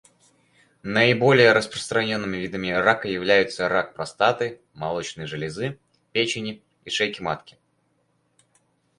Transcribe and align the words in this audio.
Наиболее 0.81 1.51
распространенными 1.51 2.37
видами 2.37 2.71
рака 2.71 3.07
являются 3.07 3.69
рак 3.69 3.93
простаты, 3.93 4.59
молочной 4.73 5.27
железы, 5.27 5.77
печени 6.11 6.63
и 6.85 6.89
шейки 6.89 7.21
матки. 7.21 7.55